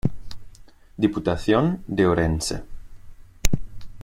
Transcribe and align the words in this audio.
Diputación 1.03 1.83
de 1.87 2.07
Ourense. 2.07 2.57